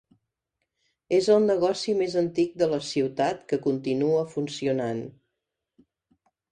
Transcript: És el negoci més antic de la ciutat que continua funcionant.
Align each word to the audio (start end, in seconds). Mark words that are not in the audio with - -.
És 1.17 1.27
el 1.33 1.45
negoci 1.49 1.95
més 2.01 2.17
antic 2.23 2.57
de 2.63 2.71
la 2.73 2.81
ciutat 2.89 3.47
que 3.53 3.63
continua 3.69 4.27
funcionant. 4.35 5.09